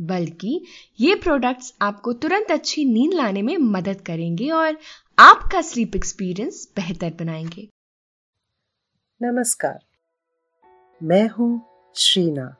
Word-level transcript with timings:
बल्कि 0.00 0.64
ये 1.00 1.14
प्रोडक्ट्स 1.14 1.74
आपको 1.82 2.12
तुरंत 2.12 2.50
अच्छी 2.50 2.84
नींद 2.84 3.14
लाने 3.14 3.42
में 3.42 3.56
मदद 3.56 4.00
करेंगे 4.00 4.50
और 4.50 4.78
आपका 5.18 5.60
स्लीप 5.60 5.96
एक्सपीरियंस 5.96 6.72
बेहतर 6.76 7.10
बनाएँगे। 7.10 7.68
नमस्कार। 9.22 9.78
मैं 11.02 11.28
हूँ 11.28 11.60
श्रीना 11.94 12.56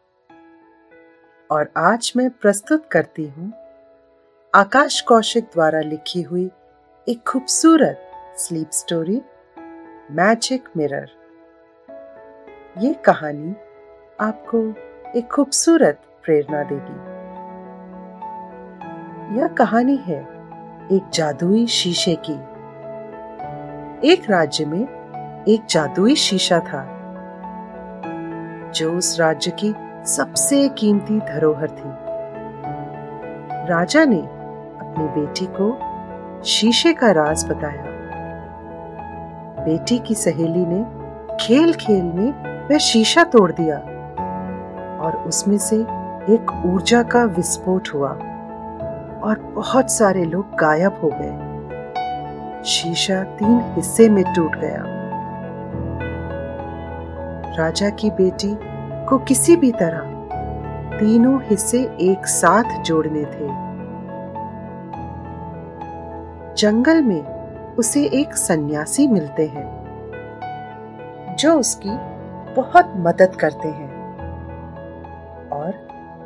और 1.51 1.73
आज 1.77 2.13
मैं 2.17 2.31
प्रस्तुत 2.31 2.89
करती 2.93 3.25
हूँ 3.25 3.53
आकाश 4.55 5.01
कौशिक 5.01 5.45
द्वारा 5.45 5.81
लिखी 5.81 6.23
हुई 6.23 6.51
एक 7.09 7.23
खूबसूरत 7.27 8.11
स्लीप 8.37 8.71
स्टोरी 8.71 9.21
मैजिक 10.11 10.69
मिरर 10.77 11.17
ये 12.79 12.95
कहानी 12.95 13.51
आपको 14.21 14.63
एक 15.19 15.29
खूबसूरत 15.33 16.03
प्रेरणा 16.25 16.63
देगी। 16.63 17.08
यह 19.33 19.47
कहानी 19.47 19.97
है 19.97 20.21
एक 20.93 21.11
जादुई 21.15 21.67
शीशे 21.67 22.17
की। 22.31 22.33
एक 24.13 24.31
राज्य 24.31 24.65
में 24.65 25.45
एक 25.49 25.67
जादुई 25.71 26.15
शीशा 26.15 26.61
था, 26.61 26.83
जो 28.75 28.93
उस 28.93 29.21
राज्य 29.21 29.51
की 29.51 29.75
सबसे 30.05 30.69
कीमती 30.69 31.19
धरोहर 31.19 31.71
थी। 31.71 31.91
राजा 33.69 34.05
ने 34.05 34.21
अपनी 34.21 35.05
बेटी 35.05 35.47
को 35.51 35.79
शीशे 36.45 36.93
का 36.93 37.11
राज 37.11 37.45
बताया। 37.49 37.85
बेटी 39.65 39.99
की 39.99 40.15
सहेली 40.15 40.67
ने 40.67 40.85
खेल 41.37 41.75
खेल 41.75 42.05
में 42.05 42.33
वह 42.69 42.79
शीशा 42.79 43.25
तोड़ 43.25 43.53
दिया 43.53 43.79
और 45.05 45.17
उसमें 45.27 45.59
से 45.59 45.77
एक 46.35 46.63
ऊर्जा 46.67 47.03
का 47.03 47.25
विस्फोट 47.25 47.89
हुआ। 47.95 48.28
और 49.23 49.39
बहुत 49.39 49.91
सारे 49.91 50.25
लोग 50.25 50.55
गायब 50.55 51.01
हो 51.03 51.11
गए। 51.15 52.63
शीशा 52.65 53.23
तीन 53.23 53.61
हिस्से 53.65 54.09
में 54.09 54.25
टूट 54.35 54.57
गया। 54.57 54.85
राजा 57.59 57.89
की 57.91 58.11
बेटी 58.11 58.59
को 59.07 59.19
किसी 59.19 59.57
भी 59.57 59.73
तरह 59.73 60.15
तीनों 60.99 61.41
हिस्से 61.43 61.79
एक 62.01 62.27
साथ 62.27 62.83
जोड़ने 62.83 63.25
थे। 63.25 63.49
जंगल 66.55 67.03
में 67.03 67.23
उसे 67.75 68.05
एक 68.05 68.35
सन्यासी 68.35 69.07
मिलते 69.09 69.47
हैं, 69.47 69.67
जो 71.39 71.59
उसकी 71.59 71.91
बहुत 72.55 72.93
मदद 72.97 73.37
करते 73.41 73.69
हैं। 73.69 73.88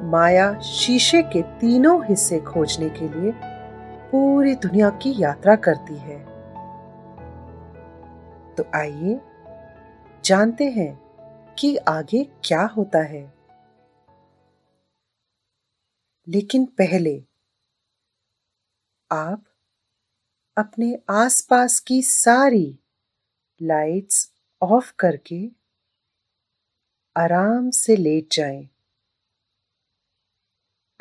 माया 0.03 0.53
शीशे 0.61 1.23
के 1.23 1.43
तीनों 1.61 2.05
हिस्से 2.07 2.39
खोजने 2.41 2.89
के 2.91 3.09
लिए 3.09 3.33
पूरी 4.11 4.55
दुनिया 4.55 4.89
की 5.03 5.15
यात्रा 5.19 5.55
करती 5.57 5.97
है 5.97 6.19
तो 8.55 8.65
आइए, 8.75 9.21
जानते 10.25 10.71
हैं 10.71 11.55
कि 11.59 11.77
आगे 11.77 12.25
क्या 12.45 12.63
होता 12.67 13.03
है 13.03 13.23
लेकिन 16.27 16.65
पहले, 16.79 17.15
आप 19.11 19.45
अपने 20.57 20.97
आसपास 21.11 21.79
की 21.81 22.03
सारी 22.03 22.79
लाइट्स 23.61 24.31
ऑफ़ 24.63 24.93
करके 24.99 25.41
आराम 27.17 27.71
से 27.71 27.97
लेट 27.97 28.29
जाएँ। 28.33 28.69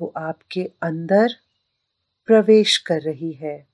वो 0.00 0.12
आपके 0.16 0.70
अंदर 0.82 1.28
प्रवेश 2.26 2.76
कर 2.76 3.00
रही 3.00 3.32
है। 3.32 3.68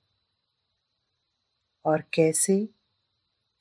और 1.85 2.03
कैसे 2.15 2.69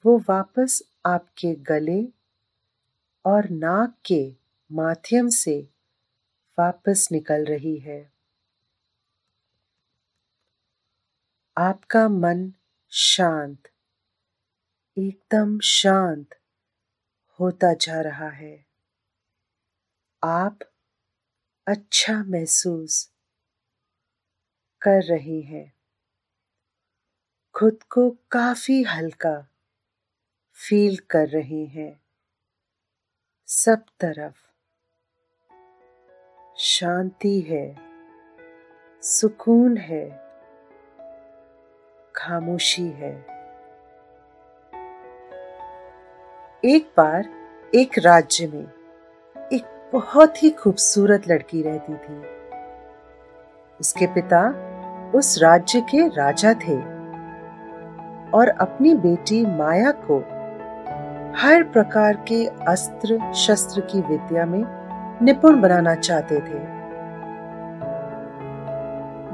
वो 0.05 0.17
वापस 0.19 0.83
आपके 1.05 1.55
गले 1.55 2.01
और 3.25 3.49
नाक 3.49 3.95
के 4.05 4.35
माध्यम 4.71 5.29
से 5.29 5.69
वापस 6.59 7.07
निकल 7.11 7.45
रही 7.45 7.77
है। 7.77 8.11
आपका 11.57 12.07
मन 12.09 12.53
शांत, 12.89 13.67
एकदम 14.97 15.59
शांत 15.59 16.35
होता 17.39 17.73
जा 17.73 18.01
रहा 18.01 18.29
है। 18.29 18.65
आप 20.23 20.59
अच्छा 21.67 22.23
महसूस 22.23 23.13
कर 24.81 25.03
रहे 25.03 25.41
हैं। 25.41 25.73
खुद 27.55 27.83
को 27.83 28.09
काफ़ी 28.09 28.83
हल्का 28.83 29.47
फील 30.53 30.97
कर 30.97 31.27
रहे 31.27 31.65
हैं। 31.65 32.01
सब 33.47 33.85
तरफ़ 33.99 34.37
शांति 36.57 37.41
है, 37.41 37.75
सुकून 39.01 39.77
है, 39.77 40.09
खामोशी 42.15 42.89
है। 42.89 43.13
एक 46.65 46.93
बार 46.97 47.29
एक 47.75 47.99
राज्य 47.99 48.47
में 48.47 48.78
बहुत 49.93 50.43
ही 50.43 50.49
खूबसूरत 50.49 51.27
लड़की 51.27 51.61
रहती 51.61 51.93
थी। 51.93 52.21
उसके 53.79 54.07
पिता 54.07 54.41
उस 55.15 55.41
राज्य 55.41 55.81
के 55.81 56.07
राजा 56.07 56.53
थे 56.53 56.77
और 58.31 58.49
अपनी 58.61 58.95
बेटी 58.95 59.45
माया 59.45 59.91
को 59.91 60.17
हर 61.37 61.63
प्रकार 61.63 62.13
के 62.27 62.45
अस्त्र, 62.45 63.33
शस्त्र 63.33 63.81
की 63.81 64.01
विद्या 64.01 64.45
में 64.45 64.63
निपुण 65.21 65.61
बनाना 65.61 65.95
चाहते 65.95 66.35
थे। 66.35 66.59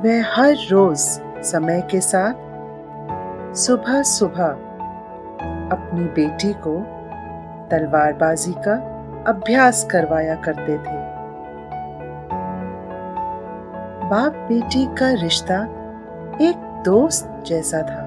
वह 0.02 0.34
हर 0.36 0.56
रोज 0.72 0.98
समय 1.44 1.88
के 1.92 2.02
साथ 2.02 2.34
सुबह 3.56 4.02
सुबह 4.02 4.48
अपनी 5.72 6.04
बेटी 6.06 6.54
को 6.54 6.80
तलवारबाजी 7.72 8.52
का 8.52 8.94
अभ्यास 9.27 9.88
करवाया 9.92 10.36
करते 10.36 10.77
थे। 10.77 10.98
बाप 14.10 14.33
बेटी 14.50 14.86
का 14.95 15.10
रिश्ता 15.12 15.56
एक 16.42 16.83
दोस्त 16.86 17.44
जैसा 17.48 17.81
था। 17.81 18.01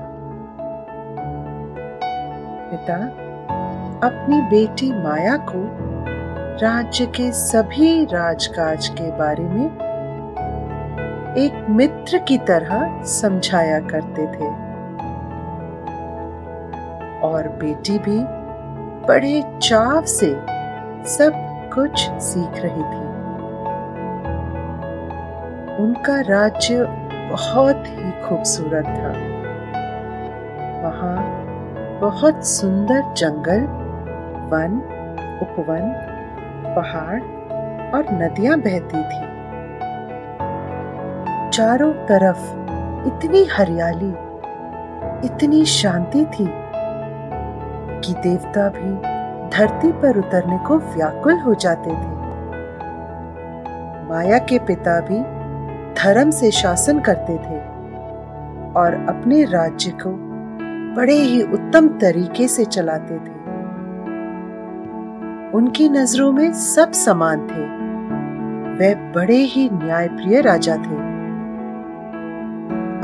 पिता 2.70 2.96
अपनी 4.08 4.40
बेटी 4.40 4.92
माया 4.92 5.36
को 5.36 5.62
राज्य 6.62 7.06
के 7.06 7.32
सभी 7.32 8.04
राजकाज 8.04 8.88
के 8.88 9.10
बारे 9.10 9.44
में 9.44 9.66
एक 11.38 11.66
मित्र 11.70 12.18
की 12.18 12.38
तरह 12.38 13.02
समझाया 13.02 13.80
करते 13.80 14.26
थे। 14.26 14.50
और 17.20 17.48
बेटी 17.48 17.98
भी 17.98 18.18
बड़े 19.08 19.42
चाव 19.62 20.04
से 20.04 20.57
सब 21.06 21.32
कुछ 21.74 22.10
सीख 22.10 22.64
रही 22.64 22.82
थी। 22.82 23.08
उनका 25.82 26.20
राज्य 26.20 26.84
बहुत 27.30 27.84
ही 27.86 28.10
खूबसूरत 28.10 28.84
था। 28.84 29.38
वहाँ 30.82 31.44
बहुत 32.00 32.46
सुंदर 32.46 33.14
जंगल, 33.14 33.60
वन, 34.50 34.80
उपवन, 35.42 35.92
पहाड़ 36.76 37.20
और 37.94 38.04
नदियाँ 38.12 38.58
बहती 38.60 39.02
थी। 39.02 39.28
चारों 41.50 41.92
तरफ़ 41.92 42.68
इतनी 43.06 43.44
हरियाली, 43.44 44.14
इतनी 45.26 45.64
शांति 45.64 46.24
थी 46.24 46.48
कि 48.00 48.12
देवता 48.12 48.68
भी 48.68 49.17
धरती 49.52 49.92
पर 49.92 50.18
उतरने 50.18 50.58
को 50.58 50.78
व्याकुल 50.78 51.38
हो 51.38 51.54
जाते 51.54 51.90
थे। 51.90 52.18
माया 54.08 54.38
के 54.38 54.58
पिता 54.58 55.00
भी 55.00 55.18
धर्म 56.02 56.30
से 56.30 56.50
शासन 56.50 57.00
करते 57.00 57.32
थे 57.32 57.58
और 58.72 59.06
अपने 59.08 59.44
राज्य 59.44 59.90
को 59.90 60.10
बड़े 60.96 61.14
ही 61.14 61.42
उत्तम 61.42 61.88
तरीके 61.88 62.48
से 62.48 62.64
चलाते 62.64 63.14
थे। 63.14 63.38
उनकी 65.50 65.88
नज़रों 65.88 66.32
में 66.32 66.52
सब 66.52 66.92
समान 66.92 67.40
थे। 67.40 67.78
वह 68.78 68.94
बड़े 69.12 69.36
ही 69.36 69.70
न्यायप्रिय 69.72 70.40
राजा 70.40 70.76
थे। 70.76 71.08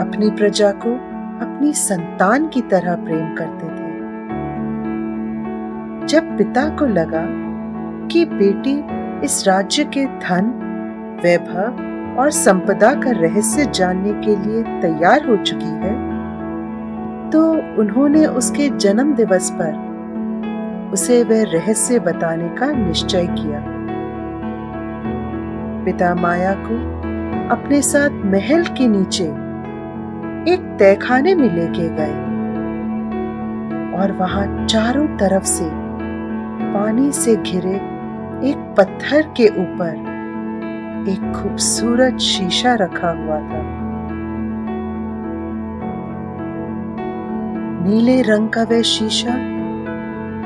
अपनी 0.00 0.30
प्रजा 0.30 0.70
को 0.72 0.94
अपनी 1.46 1.72
संतान 1.72 2.48
की 2.48 2.60
तरह 2.60 2.94
प्रेम 2.94 3.34
करते 3.34 3.66
थे। 3.66 3.83
जब 6.06 6.36
पिता 6.38 6.68
को 6.68 6.86
लगा 6.86 7.24
कि 8.06 8.24
बेटी 8.24 8.72
इस 9.24 9.46
राज्य 9.46 9.84
के 9.84 10.04
धन, 10.04 10.50
वैभव 11.22 12.18
और 12.20 12.30
संपदा 12.30 12.92
का 12.94 13.10
रहस्य 13.10 13.64
जानने 13.66 14.12
के 14.12 14.36
लिए 14.36 14.62
तैयार 14.80 15.26
हो 15.26 15.36
चुकी 15.36 15.70
है 15.84 15.92
तो 17.30 17.42
उन्होंने 17.80 18.26
उसके 18.26 18.68
जन्म 18.68 19.14
दिवस 19.14 19.50
पर 19.50 20.90
उसे 20.92 21.22
वह 21.24 21.42
रहस्य 21.44 21.98
बताने 21.98 22.48
का 22.48 22.70
निश्चय 22.72 23.26
किया। 23.26 23.62
पिता 25.84 26.14
माया 26.14 26.54
को 26.58 26.76
अपने 27.48 27.80
साथ 27.82 28.10
महल 28.24 28.64
के 28.64 28.88
नीचे 28.88 29.24
एक 30.52 30.76
तहखाने 30.80 31.34
में 31.34 31.48
लेके 31.54 31.88
गए 31.88 32.22
और 33.98 34.12
वहाँ 34.12 34.66
चारों 34.66 35.06
तरफ़ 35.06 35.44
से 35.44 35.83
पानी 36.74 37.12
से 37.12 37.36
घिरे 37.36 37.74
एक 38.50 38.74
पत्थर 38.78 39.22
के 39.22 39.48
ऊपर 39.48 39.96
एक 41.08 41.32
खूबसूरत 41.32 42.16
शीशा 42.16 42.74
रखा 42.74 43.10
हुआ 43.10 43.38
था। 43.40 43.60
नीले 47.84 48.22
रंग 48.22 48.48
का 48.48 48.62
वह 48.62 48.82
शीशा 48.82 49.34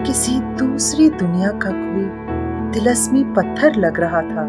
किसी 0.02 0.40
दूसरी 0.40 1.08
दुनिया 1.10 1.50
का 1.50 1.70
कोई 1.70 2.04
तिलस्मी 2.72 3.24
पत्थर 3.24 3.74
लग 3.74 4.00
रहा 4.00 4.22
था। 4.22 4.44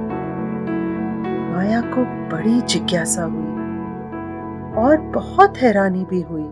माया 1.54 1.82
को 1.82 2.04
बड़ी 2.36 2.62
जिज्ञासा 2.62 3.24
हुई 3.24 3.48
और 4.84 5.12
बहुत 5.16 5.58
हैरानी 5.58 6.06
भी 6.10 6.22
हुई 6.22 6.50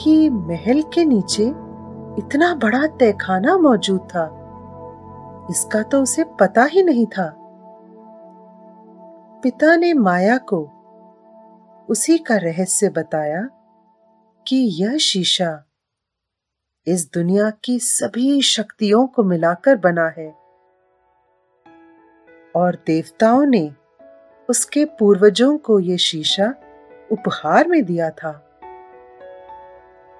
कि 0.00 0.30
महल 0.30 0.82
के 0.94 1.04
नीचे 1.04 1.67
इतना 2.18 2.54
बड़ा 2.54 2.86
तहखाना 2.86 3.56
मौजूद 3.56 4.00
था। 4.00 4.34
इसका 5.50 5.82
तो 5.82 6.02
उसे 6.02 6.24
पता 6.24 6.64
ही 6.64 6.82
नहीं 6.82 7.06
था। 7.06 7.34
पिता 9.42 9.76
ने 9.76 9.94
माया 9.94 10.38
को 10.38 10.70
उसी 11.88 12.18
का 12.18 12.36
रहस्य 12.36 12.88
बताया 12.88 13.48
कि 14.46 14.56
यह 14.56 14.96
शीशा 14.96 15.64
इस 16.86 17.12
दुनिया 17.12 17.50
की 17.50 17.78
सभी 17.78 18.42
शक्तियों 18.42 19.06
को 19.06 19.22
मिलाकर 19.22 19.76
बना 19.76 20.08
है 20.08 20.30
और 22.56 22.74
देवताओं 22.86 23.46
ने 23.46 23.74
उसके 24.50 24.84
पूर्वजों 24.84 25.58
को 25.58 25.80
यह 25.80 25.96
शीशा 25.96 26.54
उपहार 27.12 27.68
में 27.68 27.84
दिया 27.84 28.10
था। 28.10 28.47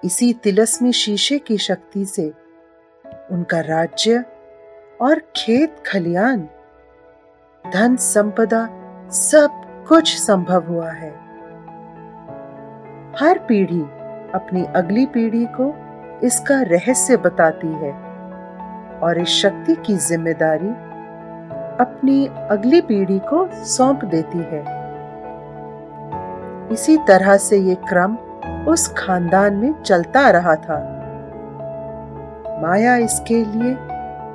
इसी 0.05 0.33
तिलस्मी 0.33 0.93
शीशे 0.93 1.39
की 1.39 1.57
शक्ति 1.59 2.05
से। 2.05 2.33
उनका 3.33 3.61
राज्य 3.61 4.25
और 5.01 5.21
खेत 5.37 5.77
खलियान। 5.87 6.49
धन 7.65 7.97
संपदा 7.97 8.69
सब 9.13 9.65
कुछ 9.89 10.17
संभव 10.17 10.67
हुआ 10.69 10.91
है। 10.91 11.11
हर 13.21 13.39
पीढ़ी 13.39 13.81
अपनी 14.35 14.65
अगली 14.77 15.07
पीढ़ी 15.07 15.45
को 15.61 15.69
इसका 16.27 16.61
रहस्य 16.63 17.17
बताती 17.17 17.73
है 17.75 17.93
और 19.01 19.19
इस 19.19 19.29
शक्ति 19.29 19.75
की 19.87 19.97
ज़िम्मेदारी 19.97 20.71
अपनी 21.81 22.27
अगली 22.51 22.81
पीढ़ी 22.81 23.19
को 23.19 23.47
सौंप 23.65 24.05
देती 24.05 24.39
है। 24.39 24.63
इसी 26.73 26.97
तरह 26.99 27.37
से 27.37 27.59
ये 27.59 27.75
क्रम 27.89 28.17
उस 28.69 28.89
खानदान 28.99 29.55
में 29.55 29.83
चलता 29.83 30.31
रहा 30.31 30.55
था। 30.55 30.95
माया 32.63 32.97
इसके 32.97 33.45
लिए 33.45 33.77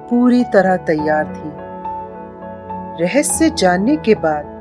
पूरी 0.09 0.43
तरह 0.43 0.77
तैयार 0.77 1.25
थी। 1.25 1.63
रहस्य 3.03 3.49
जानने 3.49 3.95
के 3.95 4.15
बाद 4.15 4.53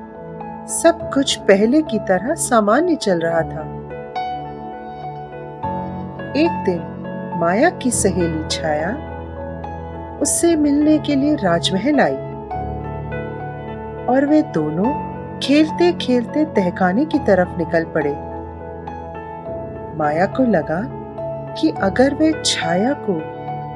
सब 0.69 1.11
कुछ 1.15 1.37
पहले 1.37 1.83
की 1.83 1.99
तरह 1.99 2.35
सामान्य 2.35 2.95
चल 2.95 3.21
रहा 3.21 3.41
था। 3.41 3.63
एक 6.37 6.63
दिन 6.65 6.81
माया 7.37 7.71
की 7.71 7.91
सहेली 7.91 8.49
छाया, 8.49 8.91
उससे 10.23 10.57
मिलने 10.57 10.99
के 10.99 11.15
लिए 11.15 11.35
राजमहल 11.35 12.01
आई। 12.01 12.17
और 14.07 14.27
वे 14.27 14.43
दोनों 14.43 15.13
खेलते 15.39 15.93
खेलते 15.93 16.45
तहखाने 16.45 17.05
की 17.05 17.19
तरफ़ 17.19 17.59
निकल 17.59 17.85
पड़े। 17.85 18.32
माया 19.99 20.27
को 20.27 20.43
लगा 20.45 20.81
कि 21.55 21.71
अगर 21.83 22.15
वे 22.15 22.33
छाया 22.45 22.93
को 23.01 23.15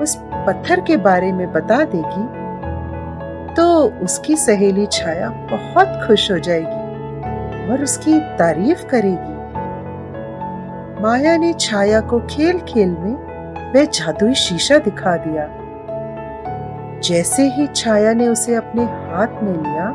उस 0.02 0.16
पत्थर 0.46 0.80
के 0.80 0.96
बारे 0.96 1.32
में 1.32 1.50
बता 1.52 1.82
देगी 1.84 2.24
तो 3.54 3.66
उसकी 4.04 4.36
सहेली 4.36 4.86
छाया 4.86 5.28
बहुत 5.50 6.00
खुश 6.06 6.30
हो 6.32 6.38
जाएगी 6.38 7.70
और 7.70 7.82
उसकी 7.82 8.18
तारीफ़ 8.38 8.86
करेगी। 8.86 9.34
माया 11.02 11.36
ने 11.36 11.52
छाया 11.52 12.00
को 12.00 12.20
खेल 12.20 12.58
खेल 12.58 12.90
में 12.90 13.72
वह 13.74 13.84
जादुई 13.84 14.34
शीशा 14.34 14.78
दिखा 14.78 15.16
दिया। 15.16 15.46
जैसे 17.00 17.42
ही 17.48 17.66
छाया 17.66 18.12
ने 18.12 18.28
उसे 18.28 18.54
अपने 18.54 18.84
हाथ 18.84 19.42
में 19.42 19.52
लिया 19.54 19.88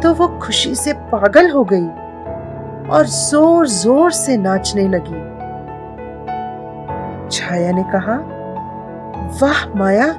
तो 0.00 0.12
वो 0.14 0.28
खुशी 0.38 0.74
से 0.74 0.92
पागल 0.92 1.50
हो 1.50 1.64
गई। 1.64 1.88
और 2.92 3.06
ज़ोर 3.06 3.66
ज़ोर 3.68 4.10
से 4.12 4.36
नाचने 4.36 4.88
लगी। 4.88 5.20
छाया 7.30 7.72
ने 7.72 7.82
कहा, 7.92 8.16
वाह 9.42 9.66
माया, 9.78 10.12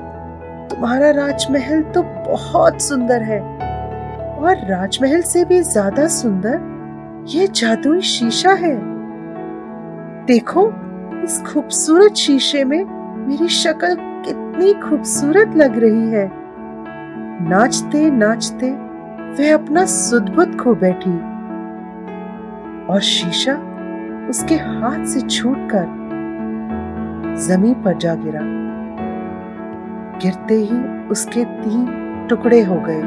तुम्हारा 0.67 1.09
राजमहल 1.11 1.81
तो 1.81 2.03
बहुत 2.03 2.81
सुंदर 2.81 3.23
है। 3.23 3.39
और 4.39 4.65
राजमहल 4.67 5.21
से 5.21 5.43
भी 5.45 5.61
ज़्यादा 5.61 6.07
सुंदर 6.07 7.25
ये 7.29 7.47
जादुई 7.47 8.01
शीशा 8.01 8.53
है। 8.53 8.75
देखो, 10.25 10.67
इस 11.23 11.41
खूबसूरत 11.43 12.15
शीशे 12.15 12.63
में 12.63 12.83
मेरी 13.27 13.47
शक्ल 13.47 13.95
कितनी 14.25 14.73
खूबसूरत 14.81 15.55
लग 15.57 15.77
रही 15.79 16.09
है। 16.11 16.29
नाचते 17.49 18.09
नाचते 18.11 18.71
वह 19.37 19.53
अपना 19.53 19.85
सुदबुद 19.85 20.57
खो 20.61 20.73
बैठी। 20.75 21.32
और 22.89 23.01
शीशा 23.01 23.53
उसके 24.29 24.55
हाथ 24.55 25.05
से 25.05 25.21
छूटकर 25.21 26.01
ज़मीन 27.37 27.73
पर 27.73 27.97
जा 27.97 28.15
गिरा। 28.15 28.41
गिरते 30.21 30.55
ही 30.55 31.07
उसके 31.07 31.43
तीन 31.45 31.85
टुकड़े 32.29 32.61
हो 32.61 32.75
गए 32.75 33.01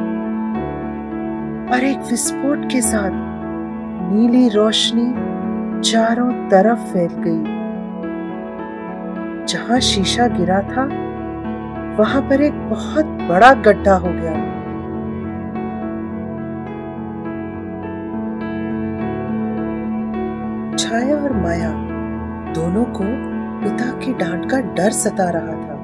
और 1.74 1.84
एक 1.84 1.98
विस्फोट 1.98 2.70
के 2.72 2.80
साथ 2.80 3.10
नीली 4.12 4.48
रोशनी 4.48 5.06
चारों 5.80 6.30
तरफ़ 6.48 6.78
फैल 6.78 7.22
गई। 7.26 7.54
जहाँ 9.46 9.80
शीशा 9.80 10.26
गिरा 10.26 10.60
था, 10.60 10.84
वहाँ 11.98 12.22
पर 12.22 12.40
एक 12.40 12.68
बहुत 12.70 13.06
बड़ा 13.06 13.52
गड्ढा 13.52 13.94
हो 13.94 14.12
गया। 14.12 14.55
दोनों 22.56 22.84
को 22.96 23.04
पिता 23.62 23.90
की 23.98 24.12
डांट 24.14 24.50
का 24.50 24.60
डर 24.74 24.90
सता 24.92 25.28
रहा 25.30 25.56
था। 25.56 25.74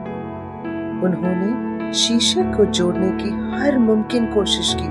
उन्होंने 1.04 1.92
शीशे 1.94 2.42
को 2.52 2.64
जोड़ने 2.66 3.10
की 3.12 3.30
हर 3.54 3.78
मुमकिन 3.78 4.26
कोशिश 4.26 4.72
की, 4.74 4.88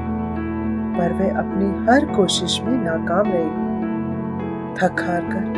पर 0.97 1.13
वे 1.13 1.29
अपनी 1.29 1.69
हर 1.85 2.05
कोशिश 2.15 2.59
में 2.61 2.77
नाकाम 2.83 3.25
रहे। 3.27 3.69
थक 4.75 5.01
हार 5.01 5.29
कर 5.33 5.50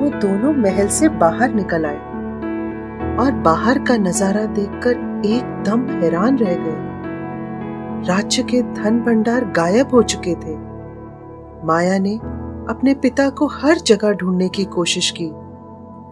वो 0.00 0.08
दोनों 0.20 0.52
महल 0.54 0.88
से 0.88 1.08
बाहर 1.18 1.54
निकल 1.54 1.86
आए 1.86 1.98
और 3.16 3.32
बाहर 3.44 3.78
का 3.78 3.96
नज़ारा 3.98 4.44
देखकर 4.54 5.22
एकदम 5.26 5.86
हैरान 5.92 6.38
रह 6.38 6.54
गए। 6.56 6.88
राज्य 8.08 8.42
के 8.42 8.62
धन 8.74 9.00
भंडार 9.00 9.44
गायब 9.56 9.94
हो 9.94 10.02
चुके 10.04 10.34
थे। 10.34 10.56
माया 11.66 11.98
ने 11.98 12.14
अपने 12.70 12.94
पिता 12.94 13.28
को 13.30 13.46
हर 13.54 13.78
जगह 13.86 14.12
ढूँढने 14.12 14.48
की 14.48 14.64
कोशिश 14.64 15.10
की। 15.10 15.30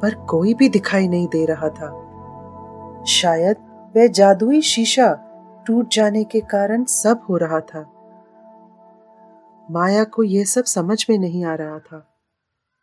पर 0.02 0.14
कोई 0.14 0.54
भी 0.54 0.68
दिखाई 0.68 1.08
नहीं 1.08 1.28
दे 1.28 1.44
रहा 1.44 1.68
था। 1.68 2.08
शायद 3.04 3.56
वह 3.96 4.06
जादुई 4.06 4.60
शीशा 4.60 5.24
टूट 5.66 5.88
जाने 5.88 6.24
के 6.24 6.40
कारण 6.40 6.84
सब 6.84 7.20
हो 7.28 7.36
रहा 7.36 7.60
था। 7.60 7.94
माया 9.70 10.04
को 10.04 10.22
यह 10.22 10.44
सब 10.44 10.64
समझ 10.64 11.06
में 11.10 11.18
नहीं 11.18 11.44
आ 11.44 11.54
रहा 11.54 11.78
था। 11.78 12.20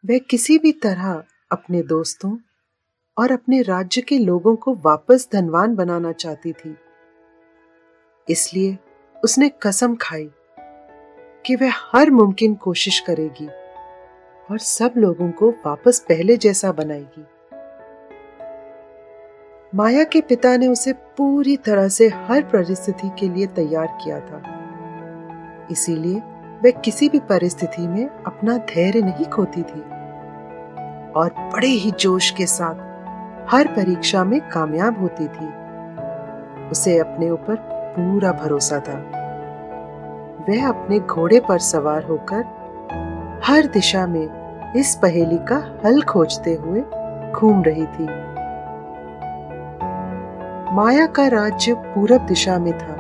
वह 0.06 0.18
किसी 0.18 0.58
भी 0.58 0.72
तरह 0.72 1.24
अपने 1.52 1.84
दोस्तों 1.84 2.38
और 3.18 3.32
अपने 3.32 3.62
राज्य 3.62 4.02
के 4.02 4.18
लोगों 4.18 4.56
को 4.56 4.74
वापस 4.74 5.30
धनवान 5.34 5.76
बनाना 5.76 6.12
चाहती 6.12 6.54
थी। 6.54 6.76
इसलिए 8.30 8.78
उसने 9.24 9.50
कसम 9.50 9.96
खाई 9.96 10.32
कि 11.46 11.56
वह 11.56 11.72
हर 11.72 12.12
मुमकिन 12.12 12.56
कोशिश 12.56 13.00
करेगी। 13.00 13.50
और 14.52 14.58
सब 14.58 14.92
लोगों 14.98 15.32
को 15.32 15.50
वापस 15.50 16.00
पहले 16.00 16.38
जैसा 16.38 16.72
बनाएगी। 16.72 17.28
माया 19.76 20.04
के 20.04 20.22
पिता 20.22 20.58
ने 20.58 20.68
उसे 20.68 20.94
पूरी 20.94 21.58
तरह 21.58 21.88
से 21.88 22.08
हर 22.08 22.42
परिस्थिति 22.42 23.12
के 23.20 23.30
लिए 23.30 23.48
तैयार 23.48 23.98
किया 24.04 24.20
था। 24.20 24.44
इसीलिए 25.72 26.20
वह 26.64 26.72
किसी 26.72 27.10
भी 27.10 27.20
परिस्थिति 27.20 27.88
में 27.88 28.10
अपना 28.10 28.58
धैर्य 28.58 29.02
नहीं 29.02 29.26
खोती 29.26 29.64
थी। 29.64 29.82
और 31.12 31.34
बड़े 31.38 31.68
ही 31.68 31.92
जोश 31.92 32.32
के 32.32 32.46
साथ 32.46 32.76
हर 33.54 33.68
परीक्षा 33.68 34.24
में 34.24 34.50
कामयाब 34.50 35.02
होती 35.02 35.28
थी। 35.28 35.48
उसे 36.70 37.00
अपने 37.00 37.30
ऊपर 37.30 37.56
पूरा 37.72 38.32
भरोसा 38.32 38.80
था। 38.80 38.98
वह 40.50 40.70
अपने 40.70 41.00
घोड़े 41.00 41.40
पर 41.40 41.60
सवार 41.60 42.04
होकर 42.04 42.65
हर 43.48 43.66
दिशा 43.66 44.06
में 44.08 44.74
इस 44.76 44.94
पहेली 44.96 45.38
का 45.50 45.58
हल 45.86 46.02
खोजते 46.02 46.54
हुए 46.54 46.80
घूम 47.32 47.62
रही 47.64 47.86
थी। 47.88 48.06
माया 50.76 51.06
का 51.08 51.28
राज्य 51.28 51.74
पूरब 51.76 52.26
दिशा 52.28 52.58
में 52.60 52.72
था, 52.74 52.96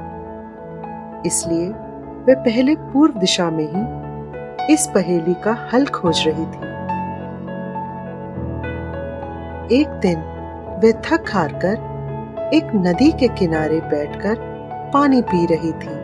इसलिए 1.25 1.68
वह 1.68 2.44
पहले 2.44 2.75
पूर्व 2.75 3.20
दिशा 3.20 3.50
में 3.50 3.66
ही 3.66 4.74
इस 4.74 4.88
पहेली 4.96 5.34
का 5.46 5.58
हल 5.74 5.86
खोज 5.88 6.24
रही 6.28 6.46
थी। 6.46 6.64
एक 9.80 10.00
दिन 10.02 10.22
वे 10.84 10.94
थक 11.06 11.34
हार 11.34 11.60
कर 11.66 12.52
एक 12.54 12.72
नदी 12.78 13.12
के 13.12 13.28
किनारे 13.36 13.82
बैठकर 13.90 14.36
पानी 14.94 15.22
पी 15.24 15.46
रही 15.46 15.72
थी 15.74 16.00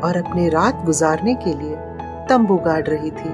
और 0.00 0.22
अपने 0.26 0.48
रात 0.48 0.84
गुजारने 0.84 1.34
के 1.34 1.54
लिए 1.54 1.76
तंबू 2.28 2.56
गाड़ 2.56 2.82
रही 2.82 3.10
थी। 3.10 3.30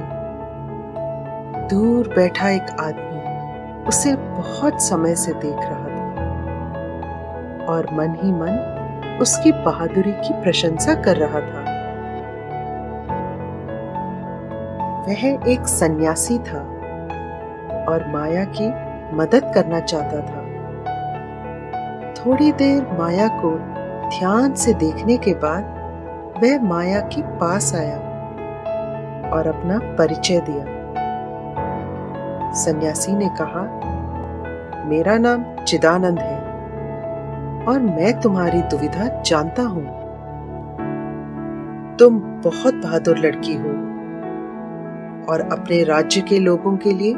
दूर 1.68 2.08
बैठा 2.08 2.48
एक 2.48 2.66
आदमी 2.80 3.08
उसे 3.88 4.16
बहुत 4.16 4.82
समय 4.82 5.14
से 5.14 5.32
देख 5.32 5.56
रहा 5.56 5.84
था 5.84 6.04
और 7.68 7.86
मन 7.92 8.14
ही 8.22 8.32
मन 8.32 9.18
उसकी 9.20 9.52
बहादुरी 9.52 10.12
की 10.12 10.42
प्रशंसा 10.42 10.94
कर 10.94 11.16
रहा 11.16 11.40
था। 11.40 11.64
वह 15.00 15.24
एक 15.48 15.66
सन्यासी 15.66 16.38
था 16.38 16.60
और 17.88 18.04
माया 18.08 18.44
की 18.44 18.68
मदद 19.16 19.50
करना 19.54 19.80
चाहता 19.80 20.20
था। 20.20 20.40
थोड़ी 22.14 22.52
देर 22.52 22.86
माया 22.98 23.28
को 23.28 23.50
ध्यान 24.18 24.54
से 24.54 24.74
देखने 24.74 25.16
के 25.16 25.34
बाद 25.34 25.64
वह 26.44 26.62
माया 26.62 27.00
के 27.00 27.22
पास 27.22 27.74
आया। 27.74 28.09
और 29.32 29.46
अपना 29.46 29.78
परिचय 29.78 30.40
दिया। 30.40 30.64
सन्यासी 32.52 33.12
ने 33.12 33.28
कहा, 33.28 33.62
मेरा 34.86 35.18
नाम 35.18 35.64
चिदानंद 35.64 36.18
है 36.18 36.38
और 37.66 37.80
मैं 37.80 38.20
तुम्हारी 38.20 38.62
दुविधा 38.62 39.22
जानता 39.22 39.62
हूँ। 39.62 39.84
तुम 41.96 42.18
बहुत 42.18 42.74
बहादुर 42.74 43.18
लड़की 43.18 43.54
हो 43.54 43.68
और 45.32 45.48
अपने 45.52 45.84
राज्य 45.84 46.20
के 46.20 46.38
लोगों 46.38 46.76
के 46.76 46.92
लिए 46.92 47.14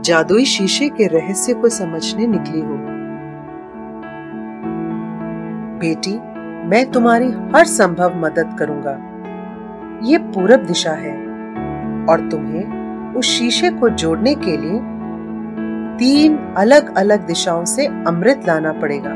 जादुई 0.00 0.44
शीशे 0.44 0.88
के 0.88 1.06
रहस्य 1.06 1.54
को 1.54 1.68
समझने 1.68 2.26
निकली 2.26 2.60
हो। 2.60 2.76
बेटी, 5.78 6.18
मैं 6.68 6.90
तुम्हारी 6.90 7.26
हर 7.26 7.64
संभव 7.64 8.16
मदद 8.16 8.56
करूँगा। 8.58 8.98
ये 10.02 10.18
पूरब 10.18 10.60
दिशा 10.60 10.92
है। 10.92 11.29
और 12.10 12.28
तुम्हें 12.28 13.14
उस 13.14 13.26
शीशे 13.26 13.70
को 13.70 13.88
जोड़ने 13.88 14.34
के 14.34 14.56
लिए 14.56 14.78
तीन 15.98 16.36
अलग 16.56 16.94
अलग 16.96 17.26
दिशाओं 17.26 17.64
से 17.64 17.86
अमृत 17.86 18.42
लाना 18.46 18.72
पड़ेगा। 18.72 19.10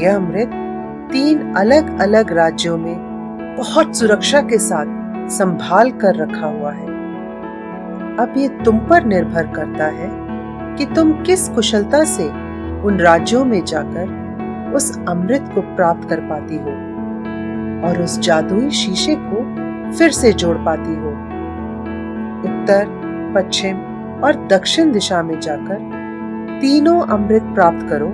यह 0.00 0.16
अमृत 0.16 0.50
तीन 1.12 1.52
अलग 1.54 2.00
अलग 2.00 2.32
राज्यों 2.32 2.78
में 2.78 3.56
बहुत 3.58 3.96
सुरक्षा 3.96 4.40
के 4.40 4.58
साथ 4.58 5.28
संभाल 5.28 5.90
कर 5.90 6.14
रखा 6.14 6.46
हुआ 6.46 6.72
है। 6.72 6.86
अब 8.16 8.34
ये 8.36 8.48
तुम 8.48 8.78
पर 8.78 9.04
निर्भर 9.04 9.46
करता 9.46 9.86
है 9.86 10.08
कि 10.76 10.84
तुम 10.94 11.12
किस 11.22 11.48
कुशलता 11.48 12.04
से 12.04 12.28
उन 12.82 12.98
राज्यों 13.00 13.44
में 13.44 13.64
जाकर 13.64 14.72
उस 14.74 14.98
अमृत 15.08 15.50
को 15.54 15.60
प्राप्त 15.60 16.08
कर 16.08 16.20
पाती 16.20 16.56
हो 16.56 16.70
और 17.88 18.02
उस 18.02 18.18
जादुई 18.18 18.70
शीशे 18.70 19.14
को 19.18 19.59
फिर 19.98 20.10
से 20.10 20.32
जोड़ 20.32 20.56
पाती 20.56 20.94
हो। 20.94 21.10
उत्तर, 22.48 22.86
पश्चिम 23.36 23.76
और 24.24 24.46
दक्षिण 24.46 24.92
दिशा 24.92 25.22
में 25.22 25.40
जाकर 25.40 26.00
तीनों 26.60 27.00
अमृत 27.02 27.42
प्राप्त 27.42 27.86
करो 27.90 28.08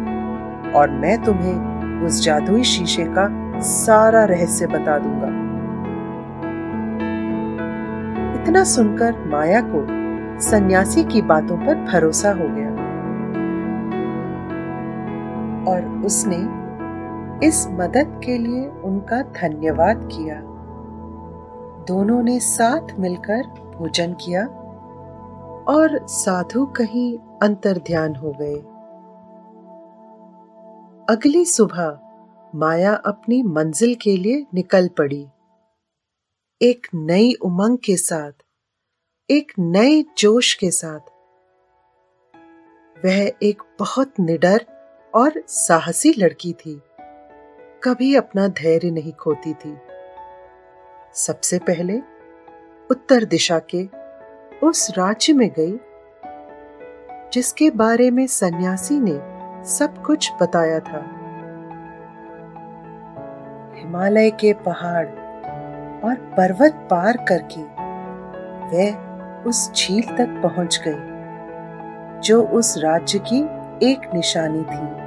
और 0.78 0.90
मैं 0.90 1.22
तुम्हें 1.22 1.76
उस 2.02 2.24
जादुई 2.24 2.62
शीशे 2.62 3.04
का 3.04 3.60
सारा 3.60 4.24
रहस्य 4.24 4.66
बता 4.66 4.98
दूँगा। 4.98 5.46
इतना 8.42 8.64
सुनकर 8.64 9.24
माया 9.26 9.60
को 9.60 9.86
सन्यासी 10.40 11.04
की 11.04 11.22
बातों 11.22 11.56
पर 11.56 11.74
भरोसा 11.74 12.30
हो 12.30 12.48
गया। 12.48 12.70
और 15.72 16.02
उसने 16.06 16.66
इस 17.46 17.68
मदद 17.70 18.20
के 18.24 18.38
लिए 18.38 18.68
उनका 18.84 19.22
धन्यवाद 19.22 20.08
किया। 20.12 20.55
दोनों 21.88 22.22
ने 22.22 22.40
साथ 22.40 22.98
मिलकर 22.98 23.42
भोजन 23.46 24.12
किया 24.14 24.46
और 25.68 26.06
साधु 26.06 26.66
कहीं 26.66 27.18
अंतर 27.42 27.78
ध्यान 27.78 28.16
हो 28.16 28.32
गए। 28.40 28.56
अगली 31.14 31.44
सुबह 31.44 31.98
माया 32.54 32.94
अपनी 32.94 33.42
मंजिल 33.42 33.94
के 33.94 34.16
लिए 34.16 34.46
निकल 34.54 34.88
पड़ी। 34.88 35.26
एक 36.62 36.86
नई 36.94 37.34
उमंग 37.34 37.78
के 37.78 37.96
साथ, 37.96 38.32
एक 39.30 39.52
नए 39.58 40.04
जोश 40.18 40.54
के 40.54 40.70
साथ, 40.70 41.00
वह 43.04 43.32
एक 43.42 43.62
बहुत 43.78 44.20
निडर 44.20 44.66
और 45.14 45.42
साहसी 45.48 46.14
लड़की 46.18 46.52
थी। 46.52 46.80
कभी 47.84 48.14
अपना 48.14 48.48
धैर्य 48.48 48.90
नहीं 48.90 49.12
खोती 49.12 49.54
थी। 49.54 49.76
सबसे 51.16 51.58
पहले 51.58 51.98
उत्तर 52.90 53.24
दिशा 53.24 53.60
के 53.74 53.88
उस 54.66 54.90
राज्य 54.98 55.32
में 55.32 55.50
गई, 55.58 55.80
जिसके 57.32 57.70
बारे 57.70 58.10
में 58.10 58.26
सन्यासी 58.26 59.00
ने 59.00 59.20
सब 59.64 60.02
कुछ 60.02 60.32
बताया 60.42 60.80
था। 60.80 60.98
हिमालय 63.76 64.30
के 64.30 64.52
पहाड़ 64.52 65.06
और 66.04 66.14
पर्वत 66.14 66.88
पार 66.90 67.16
करके 67.16 67.62
वह 68.66 68.96
उस 69.42 69.72
झील 69.72 70.02
तक 70.02 70.40
पहुँच 70.42 70.82
गई, 70.88 72.20
जो 72.20 72.42
उस 72.42 72.78
राज्य 72.78 73.18
की 73.18 73.40
एक 73.92 74.14
निशानी 74.14 74.62
थी। 74.62 75.06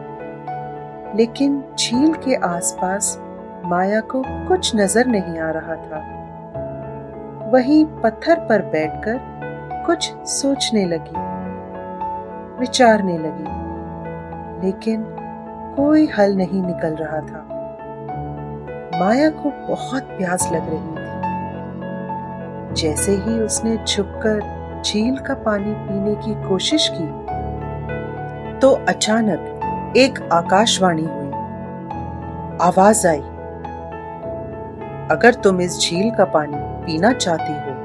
लेकिन 1.18 1.63
झील 1.80 2.13
के 2.13 2.36
आसपास 2.36 3.20
माया 3.66 4.00
को 4.01 4.24
कुछ 4.48 4.75
नज़र 4.75 5.06
नहीं 5.06 5.39
आ 5.39 5.50
रहा 5.51 5.75
था। 5.75 6.00
वहीं 7.51 7.86
पत्थर 8.04 8.39
पर 8.39 8.62
बैठकर 8.62 9.20
कुछ 9.86 10.13
सोचने 10.28 10.86
लगी, 10.86 11.18
विचारने 12.60 13.18
लगी, 13.18 13.48
लेकिन 14.66 15.06
कोई 15.75 16.08
हल 16.08 16.36
नहीं 16.36 16.62
निकल 16.63 16.96
रहा 16.96 17.20
था। 17.20 17.46
माया 19.00 19.30
को 19.30 19.50
बहुत 19.68 20.04
प्यास 20.04 20.50
लग 20.51 20.70
रही 20.70 20.92
थी। 20.96 21.08
जैसे 22.74 23.12
ही 23.12 23.39
उसने 23.39 23.78
छुपकर 23.88 24.82
झील 24.86 25.18
का 25.18 25.34
पानी 25.34 25.74
पीने 25.78 26.16
की 26.16 26.34
कोशिश 26.48 26.89
की 26.94 27.08
तो 28.60 28.72
अचानक 28.89 29.94
एक 29.98 30.20
आकाशवाणी 30.34 31.06
हुई। 31.06 31.32
आवाज़ 32.62 33.08
आई। 33.08 33.24
अगर 35.12 35.34
तुम 35.34 35.62
इस 35.62 35.80
झील 35.80 36.10
का 36.12 36.25
पानी 36.25 36.58
पीना 36.86 37.12
चाहती 37.13 37.54
हो 37.54 37.78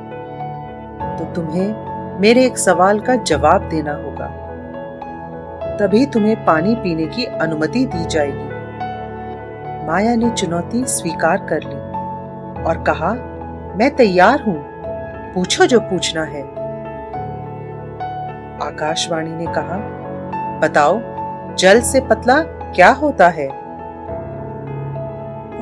तो 1.19 1.25
तुम्हें 1.35 2.19
मेरे 2.21 2.45
एक 2.47 2.59
सवाल 2.59 3.00
का 3.00 3.14
जवाब 3.14 3.69
देना 3.69 3.93
होगा। 3.95 4.26
तभी 5.78 6.04
तुम्हें 6.07 6.45
पानी 6.45 6.75
पीने 6.75 7.07
की 7.07 7.25
अनुमति 7.25 7.85
दी 7.87 8.04
जाएगी। 8.04 8.49
माया 9.87 10.14
ने 10.16 10.31
चुनौती 10.31 10.85
स्वीकार 10.85 11.47
कर 11.47 11.62
ली 11.62 12.62
और 12.62 12.83
कहा, 12.83 13.12
मैं 13.78 13.90
तैयार 13.97 14.43
हूँ। 14.43 14.59
पूछो 15.35 15.66
जो 15.66 15.81
पूछना 15.81 16.23
है। 16.25 16.43
आकाशवाणी 18.62 19.31
ने 19.31 19.47
कहा, 19.47 19.78
बताओ, 20.61 21.00
जल 21.57 21.81
से 21.83 22.00
पतला 22.00 22.40
क्या 22.43 22.90
होता 22.93 23.28
है? 23.28 23.49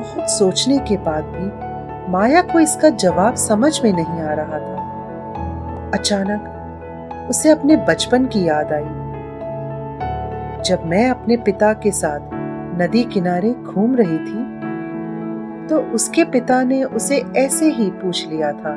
बहुत 0.03 0.29
सोचने 0.29 0.77
के 0.77 0.97
बाद 0.97 1.23
भी 1.23 2.11
माया 2.11 2.41
को 2.41 2.59
इसका 2.59 2.89
जवाब 2.89 3.35
समझ 3.35 3.83
में 3.83 3.93
नहीं 3.93 4.21
आ 4.21 4.33
रहा 4.33 4.59
था। 4.59 5.91
अचानक 5.93 6.49
उसे 7.29 7.49
अपने 7.49 7.75
बचपन 7.75 8.25
की 8.25 8.47
याद 8.47 8.73
आई। 8.73 8.83
जब 10.63 10.85
मैं 10.85 11.09
अपने 11.09 11.37
पिता 11.37 11.73
के 11.73 11.91
साथ 11.91 12.19
नदी 12.81 13.03
किनारे 13.03 13.51
घूम 13.51 13.95
रही 13.95 14.17
थी 14.17 14.53
तो 15.67 15.79
उसके 15.79 16.23
पिता 16.23 16.63
ने 16.63 16.83
उसे 16.83 17.23
ऐसे 17.37 17.65
ही 17.65 17.89
पूछ 17.91 18.27
लिया 18.27 18.51
था 18.51 18.75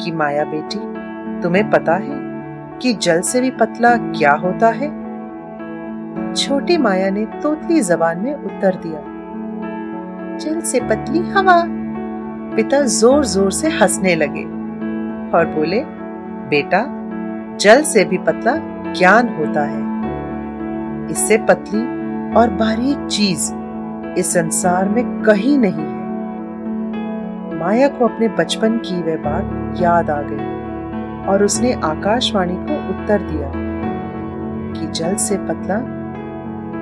कि, 0.00 0.12
माया 0.12 0.44
बेटी, 0.44 0.78
तुम्हें 1.40 1.70
पता 1.70 1.94
है 1.94 2.20
कि 2.78 2.92
जल 2.92 3.20
से 3.20 3.40
भी 3.40 3.50
पतला 3.50 3.96
क्या 3.96 4.32
होता 4.32 4.68
है? 4.68 5.04
छोटी 6.34 6.76
माया 6.76 7.10
ने 7.10 7.24
तोतली 7.24 7.80
जबान 7.80 8.18
में 8.18 8.34
उत्तर 8.34 8.74
दिया 8.74 9.13
जल 10.38 10.60
से 10.60 10.80
पतली 10.80 11.18
हवा। 11.30 11.62
पिता 12.56 12.80
ज़ोर 12.80 13.24
ज़ोर 13.24 13.50
से 13.52 13.68
हंसने 13.68 14.14
लगे 14.14 14.44
और 15.36 15.46
बोले, 15.46 15.80
बेटा, 16.50 16.84
जल 17.60 17.82
से 17.82 18.04
भी 18.04 18.18
पतला 18.18 18.54
ज्ञान 18.92 19.28
होता 19.28 19.64
है। 19.64 21.10
इससे 21.10 21.36
पतली 21.38 21.80
और 22.36 22.50
बारीक 22.50 23.06
चीज़ 23.06 23.52
इस 24.18 24.32
संसार 24.32 24.88
में 24.88 25.22
कहीं 25.22 25.58
नहीं 25.58 25.72
है। 25.72 26.02
माया 27.58 27.88
को 27.88 28.08
अपने 28.08 28.28
बचपन 28.28 28.78
की 28.78 29.02
वह 29.02 29.16
बात 29.16 29.80
याद 29.82 30.10
आ 30.10 30.20
गई 30.22 31.28
और 31.28 31.44
उसने 31.44 31.72
आकाशवाणी 31.72 32.56
को 32.56 32.76
उत्तर 32.90 33.22
दिया 33.22 33.50
कि 34.72 34.86
जल 34.92 35.14
से 35.16 35.36
पतला 35.38 35.80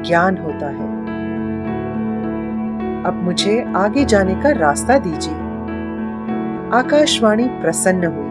ज्ञान 0.03 0.39
होता 0.39 0.67
है। 0.67 1.02
अब 3.07 3.23
मुझे 3.25 3.65
आगे 3.77 4.05
जाने 4.05 4.35
का 4.35 4.51
रास्ता 4.51 4.99
दीजिए। 4.99 5.35
आकाशवाणी 6.73 7.49
प्रसन्न 7.63 8.05
हुई 8.07 8.31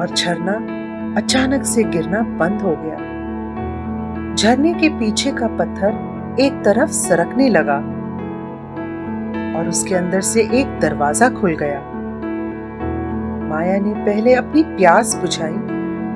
और 0.00 0.14
झरना 0.16 0.52
अचानक 1.16 1.64
से 1.64 1.84
गिरना 1.84 2.20
बंद 2.38 2.62
हो 2.62 2.76
गया। 2.80 4.34
झरने 4.34 4.72
के 4.74 4.88
पीछे 4.88 5.32
का 5.32 5.46
पत्थर 5.46 6.36
एक 6.40 6.62
तरफ़ 6.64 6.90
सरकने 6.90 7.48
लगा 7.48 7.76
और 9.58 9.68
उसके 9.68 9.94
अंदर 9.94 10.20
से 10.20 10.42
एक 10.60 10.78
दरवाज़ा 10.80 11.28
खुल 11.30 11.56
गया। 11.56 11.80
माया 13.48 13.78
ने 13.78 13.94
पहले 14.04 14.34
अपनी 14.34 14.62
प्यास 14.62 15.14
बुझाई 15.14 15.56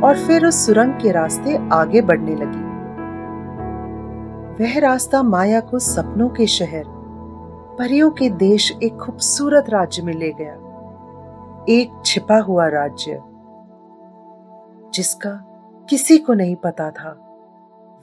और 0.01 0.25
फिर 0.27 0.47
उस 0.47 0.67
सुरंग 0.67 0.93
के 0.93 1.11
रास्ते 1.11 1.59
आगे 1.73 2.01
बढ़ने 2.01 2.35
लगी। 2.35 2.63
वह 4.63 4.79
रास्ता 4.79 5.23
माया 5.23 5.61
को 5.61 5.79
सपनों 5.79 6.29
के 6.29 6.47
शहर 6.47 6.94
परियों 7.79 8.11
के 8.11 8.31
देश 8.31 8.73
एक 8.83 8.97
खूबसूरत 8.97 9.71
राज्य 9.71 10.03
में 10.03 10.13
ले 10.15 10.33
गया। 10.33 10.55
एक 11.69 12.03
छिपा 12.07 12.39
हुआ 12.39 12.69
राज्य, 12.69 13.23
जिसका 14.95 15.31
किसी 15.91 16.19
को 16.19 16.35
नहीं 16.35 16.57
पता 16.57 16.91
था। 16.91 17.11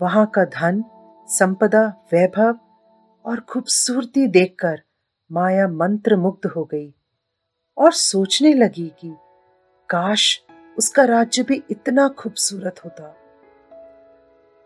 वहाँ 0.02 0.26
का 0.26 0.46
धन, 0.46 0.84
संपदा, 1.28 1.94
वैभव 2.12 2.60
और 3.26 3.40
खूबसूरती 3.40 4.28
देखकर 4.28 4.82
माया 5.32 5.68
मंत्र 5.68 6.16
मुग्ध 6.16 6.50
हो 6.50 6.64
गई 6.64 6.96
और 7.78 7.92
सोचने 7.92 8.54
लगी 8.54 8.94
कि 9.00 9.16
काश 9.90 10.42
उसका 10.78 11.04
राज्य 11.04 11.44
भी 11.44 11.64
इतना 11.72 12.08
खूबसूरत 12.10 12.86
होता। 12.86 13.16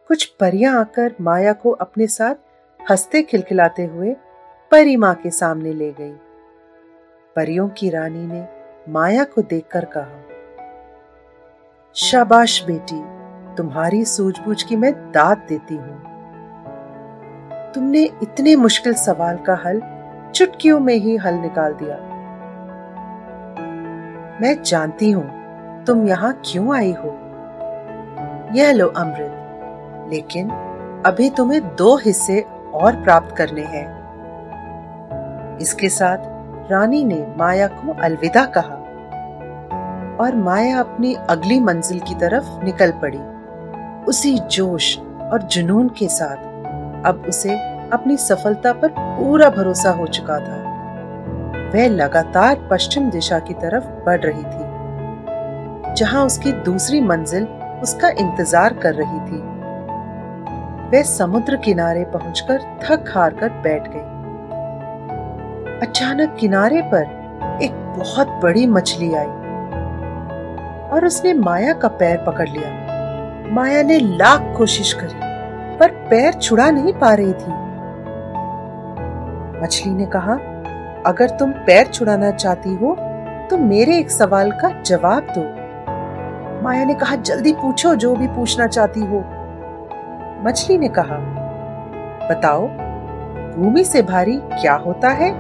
कुछ 0.07 0.25
परियाँ 0.25 0.79
आकर 0.79 1.15
माया 1.21 1.53
को 1.53 1.71
अपने 1.71 2.07
साथ 2.07 2.35
हँसते 2.91 3.23
खिलखिलाते 3.23 3.85
हुए 3.85 4.15
परी 4.75 4.95
माँ 4.97 5.13
के 5.15 5.29
सामने 5.31 5.73
ले 5.73 5.91
गई। 5.91 6.11
परियों 7.35 7.67
की 7.69 7.89
रानी 7.89 8.25
ने 8.27 8.43
माया 8.91 9.23
को 9.23 9.41
देखकर 9.41 9.85
कहा, 9.85 10.17
शाबाश 11.93 12.63
बेटी, 12.63 12.99
तुम्हारी 13.55 14.03
सूझबूझ 14.05 14.63
की 14.63 14.75
मैं 14.75 14.91
दाद 15.11 15.45
देती 15.49 15.75
हूँ। 15.75 15.97
तुमने 17.75 18.03
इतने 18.23 18.55
मुश्किल 18.55 18.93
सवाल 18.93 19.38
का 19.38 19.55
हल 19.65 19.81
चुटकियों 20.35 20.79
में 20.79 20.95
ही 20.95 21.15
हल 21.17 21.33
निकाल 21.33 21.73
दिया। 21.73 21.97
मैं 24.41 24.63
जानती 24.63 25.11
हूँ 25.11 25.27
तुम 25.85 26.07
यहाँ 26.07 26.41
क्यों 26.45 26.75
आई 26.75 26.93
हो। 26.93 27.17
यह 28.55 28.71
लो 28.71 28.88
अमृत, 28.88 30.09
लेकिन 30.13 30.49
अभी 31.05 31.29
तुम्हें 31.29 31.75
दो 31.75 31.97
हिस्से 31.97 32.41
और 32.73 33.03
प्राप्त 33.03 33.35
करने 33.35 33.61
हैं। 33.61 33.94
इसके 35.61 35.89
साथ 35.89 36.71
रानी 36.71 37.03
ने 37.05 37.25
माया 37.37 37.67
को 37.67 37.93
अलविदा 37.99 38.45
कहा 38.57 38.75
और 40.19 40.35
माया 40.35 40.79
अपनी 40.79 41.13
अगली 41.29 41.59
मंजिल 41.59 41.99
की 41.99 42.15
तरफ़ 42.15 42.63
निकल 42.63 42.91
पड़ी। 43.01 43.17
उसी 44.07 44.37
जोश 44.51 44.97
और 44.99 45.41
जुनून 45.43 45.89
के 45.89 46.07
साथ 46.09 47.05
अब 47.07 47.25
उसे 47.29 47.55
अपनी 47.93 48.17
सफलता 48.17 48.73
पर 48.73 48.89
पूरा 48.89 49.49
भरोसा 49.49 49.91
हो 49.91 50.07
चुका 50.07 50.39
था। 50.39 50.63
वह 51.73 51.87
लगातार 51.89 52.67
पश्चिम 52.71 53.09
दिशा 53.09 53.39
की 53.39 53.53
तरफ़ 53.55 53.85
बढ़ 54.05 54.21
रही 54.21 54.43
थी, 54.43 55.93
जहाँ 55.95 56.25
उसकी 56.25 56.51
दूसरी 56.63 57.01
मंजिल 57.01 57.47
उसका 57.83 58.09
इंतज़ार 58.09 58.73
कर 58.73 58.93
रही 58.93 59.19
थी। 59.21 59.41
वह 60.87 61.03
समुद्र 61.07 61.57
किनारे 61.57 62.03
पहुंचकर 62.05 62.61
थक 62.83 63.11
हार 63.15 63.33
कर 63.33 63.49
बैठ 63.61 63.87
गई। 63.87 64.14
अचानक 65.75 66.35
किनारे 66.39 66.81
पर 66.93 67.59
एक 67.61 67.71
बहुत 67.97 68.27
बड़ी 68.43 68.65
मछली 68.67 69.13
आई 69.13 69.27
और 70.89 71.05
उसने 71.05 71.33
माया 71.33 71.73
का 71.73 71.88
पैर 71.88 72.17
पकड़ 72.17 72.47
लिया। 72.49 72.69
माया 73.53 73.81
ने 73.83 73.99
लाख 73.99 74.53
कोशिश 74.57 74.93
करी, 74.93 75.19
पर 75.79 75.91
पैर 76.09 76.33
छुड़ा 76.33 76.69
नहीं 76.71 76.93
पा 76.93 77.13
रही 77.13 77.33
थी। 77.33 77.51
मछली 79.61 79.93
ने 79.93 80.05
कहा, 80.05 80.33
अगर 81.05 81.29
तुम 81.29 81.51
पैर 81.65 81.88
छुड़ाना 81.88 82.31
चाहती 82.31 82.73
हो 82.75 82.95
तो 83.49 83.57
मेरे 83.57 83.97
एक 83.99 84.11
सवाल 84.11 84.51
का 84.51 84.69
जवाब 84.81 85.27
दो। 85.38 85.41
माया 86.63 86.83
ने 86.85 86.93
कहा, 86.93 87.15
जल्दी 87.15 87.53
पूछो, 87.53 87.95
जो 87.95 88.15
भी 88.15 88.27
पूछना 88.27 88.67
चाहती 88.67 89.01
हो। 89.01 89.19
मछली 90.45 90.77
ने 90.77 90.88
कहा, 90.89 91.17
बताओ, 92.29 92.67
भूमि 93.55 93.83
से 93.83 94.01
भारी 94.03 94.39
क्या 94.53 94.73
होता 94.75 95.09
है? 95.11 95.33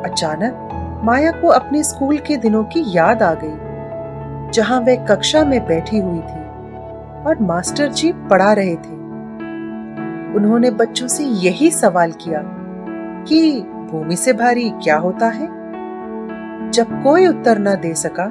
अचानक 0.00 1.00
माया 1.04 1.30
को 1.32 1.48
अपने 1.48 1.82
स्कूल 1.82 2.18
के 2.18 2.36
दिनों 2.36 2.62
की 2.64 2.82
याद 2.88 3.22
आ 3.22 3.32
गई, 3.34 4.50
जहाँ 4.52 4.80
वह 4.80 5.04
कक्षा 5.06 5.44
में 5.44 5.60
बैठी 5.66 5.98
हुई 5.98 6.20
थी 6.20 6.40
और 7.24 7.36
मास्टर 7.40 7.88
जी 7.90 8.12
पढ़ा 8.30 8.52
रहे 8.52 8.74
थे। 8.76 8.96
उन्होंने 10.36 10.70
बच्चों 10.72 11.08
से 11.08 11.24
यही 11.24 11.70
सवाल 11.70 12.12
किया 12.20 12.42
कि 13.28 13.60
भूमि 13.90 14.16
से 14.16 14.32
भारी 14.32 14.68
क्या 14.74 14.96
होता 14.98 15.28
है? 15.28 15.46
जब 16.70 17.02
कोई 17.02 17.26
उत्तर 17.26 17.58
न 17.58 17.74
दे 17.80 17.94
सका 17.94 18.26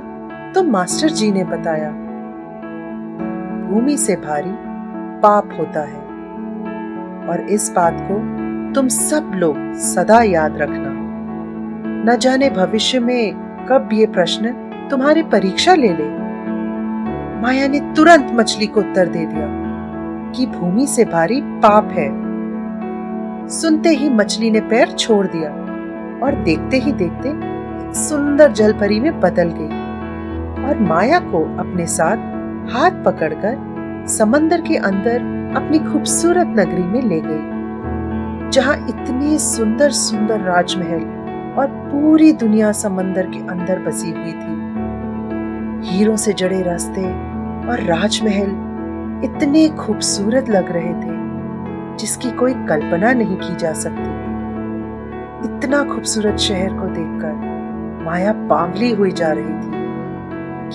तो 0.54 0.64
मास्टर 0.64 1.10
जी 1.10 1.32
ने 1.32 1.44
बताया, 1.44 1.90
भूमि 3.70 3.98
से 3.98 4.16
भारी 4.18 4.52
पाप 5.22 5.50
होता 5.60 5.82
है 5.82 6.06
और 7.30 7.46
इस 7.50 7.72
बात 7.72 7.98
को 8.02 8.16
तुम 8.74 8.88
सब 8.90 9.32
लोग 9.36 9.56
सदा 9.84 10.22
याद 10.24 10.58
रखना। 10.58 10.87
न 12.08 12.16
जाने 12.16 12.50
भविष्य 12.50 13.00
में 13.00 13.66
कब 13.70 13.90
ये 13.94 14.06
प्रश्न 14.06 14.52
तुम्हारी 14.92 15.24
परीक्षा 15.24 15.74
ले 15.76 15.88
ले। 15.88 16.04
माया 17.42 17.68
ने 17.68 17.80
तुरंत 17.96 18.32
मछली 18.34 18.68
को 18.68 18.80
उत्तर 18.80 19.08
दे 19.08 19.26
दिया 19.26 19.48
कि 20.36 20.46
भूमि 20.46 20.86
से 20.88 21.06
भारी 21.06 21.42
पाप 21.42 21.90
है। 21.92 22.08
सुनते 23.50 23.90
ही 23.90 24.10
मछली 24.10 24.52
ने 24.52 24.60
पैर 24.60 24.92
छोड़ 24.92 25.28
दिया 25.28 25.50
और 26.26 26.36
देखते 26.44 26.78
ही 26.78 26.92
देखते 26.92 27.34
सुंदर 28.00 28.52
जलपरी 28.52 29.00
में 29.00 29.20
बदल 29.20 29.52
गई 29.58 30.66
और 30.66 30.80
माया 30.80 31.20
को 31.20 31.44
अपने 31.60 31.86
साथ 31.88 32.18
हाथ 32.74 33.04
पकड़कर 33.06 34.06
समंदर 34.08 34.62
के 34.62 34.78
अंदर 34.84 35.20
अपनी 35.58 35.80
खूबसूरत 35.80 36.56
नगरी 36.58 36.84
में 36.84 37.02
ले 37.02 37.20
गई, 37.26 38.50
जहाँ 38.52 38.78
इतने 38.90 39.38
सुंदर 39.40 39.92
सुंदर 39.92 40.42
राजमहल 40.42 41.17
और 41.58 41.68
पूरी 41.68 42.32
दुनिया 42.34 42.72
समंदर 42.72 43.26
के 43.26 43.40
अंदर 43.40 43.80
बसी 43.80 44.12
हुई 44.12 44.34
थी। 44.34 44.58
हीरों 45.90 46.16
से 46.16 46.34
जड़े 46.34 46.62
रास्ते 46.62 47.04
और 47.68 47.84
राजमहल 47.84 48.68
इतने 49.24 49.70
खूबसूरत 49.70 50.50
लग 50.50 50.72
रहे 50.72 50.94
थे, 50.94 51.16
जिसकी 51.98 52.32
कोई 52.32 52.54
कल्पना 52.54 53.14
नहीं 53.14 53.36
की 53.36 53.56
जा 53.56 53.74
सकती। 53.74 54.28
इतना 55.48 55.84
खूबसूरत 55.84 56.38
शहर 56.38 56.70
को 56.70 56.86
देखकर 56.86 57.58
माया 58.06 58.34
पागली 58.34 58.92
हुई 58.92 59.12
जा 59.12 59.32
रही 59.32 59.54
थी 59.54 59.78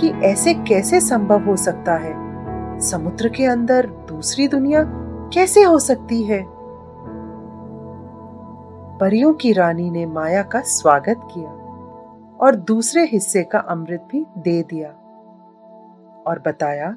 कि 0.01 0.27
ऐसे 0.27 0.55
कैसे 0.55 1.01
संभव 1.01 1.45
हो 1.45 1.57
सकता 1.57 1.95
है? 1.95 2.15
समुद्र 2.79 3.29
के 3.29 3.45
अंदर 3.45 3.87
दूसरी 3.87 4.49
दुनिया 4.49 4.83
कैसे 5.35 5.63
हो 5.63 5.79
सकती 5.79 6.23
है? 6.23 6.62
परियों 9.03 9.33
की 9.35 9.53
रानी 9.53 9.91
ने 9.91 10.05
माया 10.07 10.43
का 10.43 10.61
स्वागत 10.61 11.21
किया 11.33 11.51
और 12.39 12.57
दूसरे 12.57 13.03
हिस्से 13.05 13.43
का 13.43 13.59
अमृत 13.59 14.01
भी 14.13 14.25
दे 14.39 14.63
दिया 14.63 14.89
और 16.27 16.43
बताया, 16.47 16.95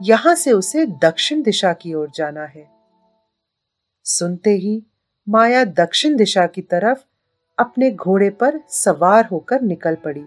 यहाँ 0.00 0.34
से 0.34 0.52
उसे 0.52 0.84
दक्षिण 1.04 1.42
दिशा 1.42 1.72
की 1.72 1.94
ओर 1.94 2.10
जाना 2.14 2.44
है। 2.44 2.66
सुनते 4.06 4.50
ही 4.50 4.82
माया 5.26 5.64
दक्षिण 5.64 6.16
दिशा 6.16 6.46
की 6.46 6.62
तरफ़ 6.62 6.98
अपने 7.58 7.90
घोड़े 7.90 8.30
पर 8.30 8.60
सवार 8.74 9.26
होकर 9.26 9.62
निकल 9.62 9.94
पड़ी, 9.94 10.24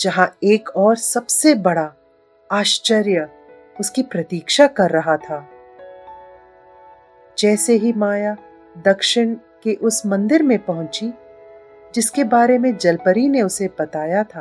जहाँ 0.00 0.30
एक 0.42 0.76
और 0.76 0.96
सबसे 0.96 1.54
बड़ा 1.54 1.90
आश्चर्य 2.50 3.28
उसकी 3.80 4.02
प्रतीक्षा 4.02 4.66
कर 4.66 4.90
रहा 4.90 5.16
था। 5.16 5.44
जैसे 7.38 7.76
ही 7.76 7.92
माया 7.92 8.36
दक्षिण 8.84 9.36
के 9.62 9.74
उस 9.74 10.06
मंदिर 10.06 10.42
में 10.42 10.58
पहुँची, 10.58 11.12
जिसके 11.94 12.24
बारे 12.24 12.58
में 12.58 12.76
जलपरी 12.76 13.28
ने 13.28 13.42
उसे 13.42 13.68
बताया 13.80 14.22
था। 14.22 14.40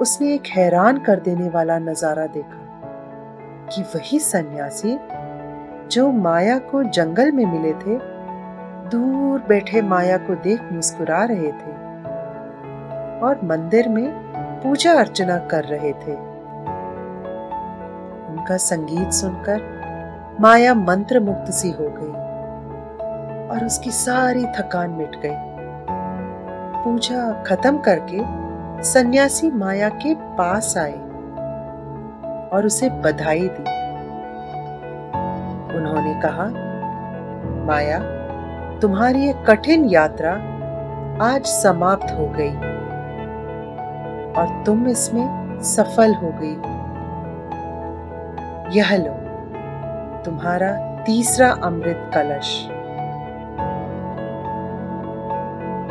उसने 0.00 0.34
एक 0.34 0.46
हैरान 0.46 0.98
कर 0.98 1.20
देने 1.20 1.48
वाला 1.48 1.78
नज़ारा 1.78 2.26
देखा 2.26 2.60
कि 3.66 3.82
वही 3.82 4.18
सन्यासी, 4.18 4.98
जो 5.88 6.10
माया 6.12 6.58
को 6.58 6.82
जंगल 6.82 7.32
में 7.32 7.44
मिले 7.46 7.72
थे, 7.72 7.98
दूर 8.88 9.40
बैठे 9.40 9.82
माया 9.82 10.16
को 10.16 10.34
देख 10.34 10.72
मुस्कुरा 10.72 11.24
रहे 11.24 11.52
थे 11.52 11.72
और 13.20 13.40
मंदिर 13.44 13.88
में 13.88 14.10
पूजा 14.62 14.92
अर्चना 14.92 15.36
कर 15.46 15.64
रहे 15.64 15.92
थे। 15.92 16.14
उनका 18.32 18.56
संगीत 18.56 19.12
सुनकर 19.12 20.36
माया 20.40 20.74
मंत्र 20.74 21.20
मुक्त 21.20 21.52
सी 21.52 21.70
हो 21.70 21.88
गई। 21.88 22.21
और 23.52 23.64
उसकी 23.64 23.90
सारी 23.90 24.44
थकान 24.46 24.90
मिट 24.90 25.16
गई। 25.16 25.36
पूजा 26.84 27.42
खत्म 27.42 27.78
करके 27.78 28.18
सन्यासी 28.82 29.50
माया 29.50 29.88
के 29.88 30.14
पास 30.14 30.76
आए 30.78 30.98
और 32.48 32.66
उसे 32.66 32.90
बधाई 32.90 33.48
दी। 33.48 33.82
उन्होंने 35.76 36.20
कहा, 36.20 36.46
माया, 37.66 37.98
तुम्हारी 38.78 39.28
एक 39.28 39.44
कठिन 39.46 39.84
यात्रा 39.84 40.32
आज 41.24 41.46
समाप्त 41.46 42.12
हो 42.12 42.26
गई 42.26 42.54
और 44.32 44.62
तुम 44.66 44.86
इसमें 44.88 45.60
सफल 45.62 46.14
हो 46.14 46.32
गई। 46.34 46.56
यह 48.78 48.96
लो, 48.96 49.14
तुम्हारा 50.22 51.02
तीसरा 51.04 51.50
अमृत 51.50 52.10
कलश। 52.14 52.68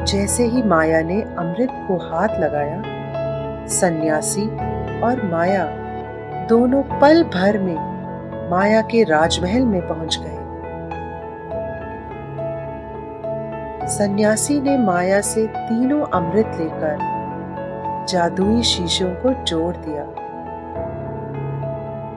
जैसे 0.05 0.43
ही 0.43 0.63
माया 0.63 1.01
ने 1.01 1.21
अमृत 1.21 1.69
को 1.87 1.97
हाथ 1.97 2.39
लगाया, 2.39 2.81
सन्यासी 3.67 4.47
और 5.01 5.23
माया 5.31 5.65
दोनों 6.49 6.83
पल 6.83 7.23
भर 7.23 7.57
में 7.57 8.49
माया 8.49 8.81
के 8.81 9.03
राजमहल 9.03 9.65
में 9.65 9.87
पहुँच 9.87 10.19
गए। 10.21 10.37
सन्यासी 13.87 14.59
ने 14.61 14.77
माया 14.77 15.21
से 15.21 15.47
तीनों 15.47 16.01
अमृत 16.05 16.51
लेकर 16.59 16.97
जादुई 18.09 18.61
शीशों 18.61 19.11
को 19.15 19.33
जोड़ 19.43 19.75
दिया 19.77 20.03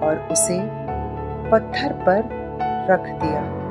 और 0.07 0.29
उसे 0.33 0.59
पत्थर 1.51 1.92
पर 1.92 2.18
रख 2.90 3.09
दिया। 3.23 3.63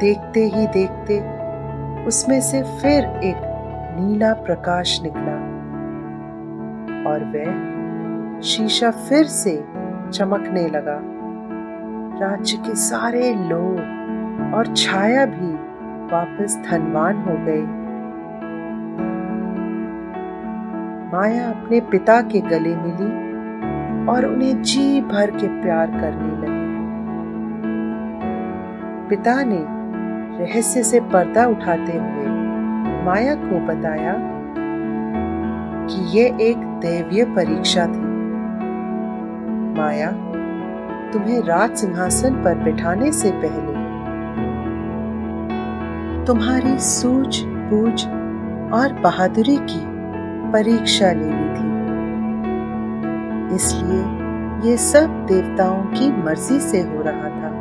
देखते 0.00 0.40
ही 0.44 0.66
देखते 0.66 1.18
उसमें 2.06 2.40
से 2.40 2.62
फिर 2.62 3.04
एक 3.24 3.36
नीला 4.00 4.32
प्रकाश 4.34 5.00
निकला 5.02 5.36
और 7.10 7.24
वह 7.24 8.40
शीशा 8.40 8.90
फिर 8.90 9.24
से 9.24 9.64
चमकने 10.12 10.66
लगा। 10.68 10.98
राज्य 12.20 12.56
के 12.56 12.74
सारे 12.74 13.34
लोग 13.34 13.78
और 14.54 14.74
छाया 14.76 15.26
भी 15.26 15.52
वापस 16.12 16.56
धनवान 16.70 17.16
हो 17.16 17.36
गए। 17.38 17.62
माया 21.12 21.48
अपने 21.50 21.80
पिता 21.80 22.20
के 22.20 22.40
गले 22.40 22.74
मिली 22.76 23.10
और 24.12 24.24
उन्हें 24.24 24.62
जी 24.62 25.00
भर 25.00 25.30
के 25.30 25.48
प्यार 25.62 25.90
करने 25.90 26.32
लगी। 26.36 26.64
पिता 29.08 29.42
ने 29.44 29.75
रहस्य 30.40 30.82
से 30.82 31.00
पर्दा 31.00 31.46
उठाते 31.46 31.92
हुए 31.92 32.26
माया 33.04 33.34
को 33.34 33.58
बताया 33.66 34.14
कि 35.86 36.18
ये 36.18 36.24
एक 36.40 36.56
दैवीय 36.80 37.24
परीक्षा 37.24 37.86
थी। 37.86 38.04
माया, 39.78 40.10
तुम्हें 41.12 41.40
राज 41.42 41.76
सिंहासन 41.76 42.34
पर 42.34 42.54
बिठाने 42.54 43.12
से 43.12 43.30
पहले 43.30 43.74
तुम्हारी 46.24 46.78
सूझ, 46.78 47.42
बूझ 47.44 48.06
और 48.74 48.92
बहादुरी 48.92 49.56
की 49.56 49.80
परीक्षा 50.52 51.12
लेनी 51.12 51.48
थी। 51.54 51.66
इसलिए 53.56 54.70
ये 54.70 54.76
सब 54.76 55.26
देवताओं 55.26 55.82
की 55.82 56.10
मर्ज़ी 56.22 56.60
से 56.60 56.80
हो 56.80 57.02
रहा 57.02 57.28
था। 57.30 57.55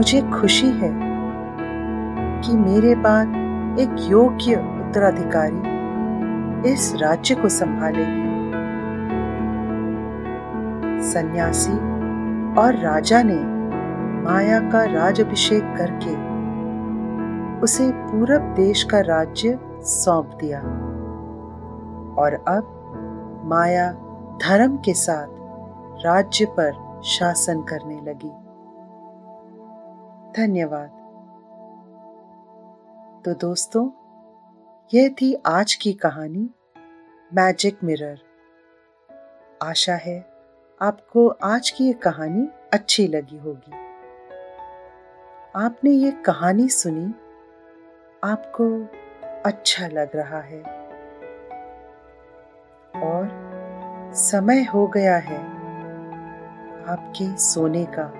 मुझे 0.00 0.20
खुशी 0.22 0.66
है 0.66 0.90
कि 2.40 2.56
मेरे 2.56 2.94
बाद 2.94 3.28
एक 3.80 3.90
योग्य 4.00 4.54
उत्तराधिकारी 4.56 5.60
इस 6.72 6.94
राज्य 6.96 7.34
को 7.34 7.48
संभालेगी 7.48 8.30
सन्यासी 11.02 11.72
और 12.60 12.76
राजा 12.76 13.22
ने 13.22 13.38
माया 14.24 14.60
का 14.60 14.84
राज 14.84 15.20
अभिषेक 15.20 15.62
करके 15.62 16.14
उसे 17.60 17.90
पूरब 17.92 18.40
देश 18.40 18.82
का 18.82 19.00
राज्य 19.00 19.58
सौंप 19.80 20.38
दिया 20.40 20.60
और 22.22 22.44
अब 22.48 22.62
माया 23.44 23.92
धर्म 24.48 24.76
के 24.76 24.94
साथ 24.94 25.26
राज्य 26.06 26.44
पर 26.44 27.00
शासन 27.04 27.60
करने 27.62 28.00
लगी। 28.10 28.39
धन्यवाद। 30.36 30.88
तो 33.24 33.34
दोस्तों, 33.34 33.90
यह 34.94 35.08
थी 35.08 35.42
आज 35.46 35.74
की 35.74 35.92
कहानी 35.92 36.50
मैजिक 37.34 37.84
मिरर 37.84 38.18
आशा 39.62 39.94
है 39.94 40.32
आपको 40.82 41.28
आज 41.28 41.70
की 41.70 41.84
ये 41.84 41.92
कहानी 41.92 42.48
अच्छी 42.72 43.06
लगी 43.06 43.38
होगी। 43.38 43.72
आपने 45.56 45.90
ये 45.90 46.10
कहानी 46.10 46.68
सुनी, 46.68 47.14
आपको 48.24 48.84
अच्छा 49.46 49.86
लग 49.86 50.16
रहा 50.16 50.40
है। 50.40 50.62
और 53.02 53.30
समय 54.14 54.62
हो 54.62 54.86
गया 54.86 55.16
है 55.16 55.38
आपके 56.88 57.36
सोने 57.36 57.84
का। 57.84 58.19